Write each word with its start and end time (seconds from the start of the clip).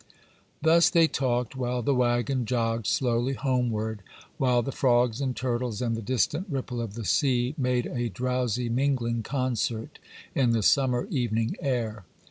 Thus 0.63 0.89
they 0.89 1.07
talked 1.07 1.55
while 1.55 1.83
the 1.83 1.93
waggon 1.93 2.47
jogged 2.47 2.87
slowly 2.87 3.33
homeward, 3.33 4.01
while 4.39 4.63
the 4.63 4.71
frogs 4.71 5.21
and 5.21 5.35
turtles 5.35 5.79
and 5.79 5.95
the 5.95 6.01
distant 6.01 6.47
ripple 6.49 6.81
of 6.81 6.95
the 6.95 7.05
sea 7.05 7.53
made 7.55 7.85
a 7.85 8.09
drowsy 8.09 8.67
mingling 8.67 9.21
concert 9.21 9.99
in 10.33 10.53
the 10.53 10.63
summer 10.63 11.05
evening 11.11 11.55
air. 11.59 12.05